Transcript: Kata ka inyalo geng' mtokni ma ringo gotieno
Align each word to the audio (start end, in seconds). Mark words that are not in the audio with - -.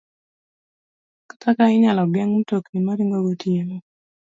Kata 1.29 1.49
ka 1.57 1.65
inyalo 1.75 2.03
geng' 2.13 2.35
mtokni 2.39 2.79
ma 2.85 2.93
ringo 2.97 3.17
gotieno 3.25 3.77